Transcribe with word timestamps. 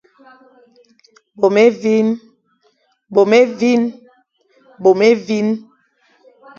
Bôm 1.39 1.55
évîn. 3.39 3.81